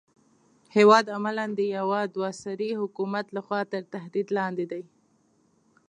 [0.75, 4.83] هېواد عملاً د يوه دوه سري حکومت لخوا تر تهدید لاندې دی.